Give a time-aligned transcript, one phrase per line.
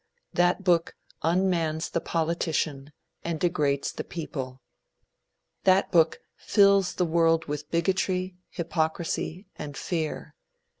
[0.33, 2.91] That book unmans the politician
[3.23, 4.59] and degrades the people.
[5.63, 10.33] That book fills the world with bigotry, hypocrisy and fear.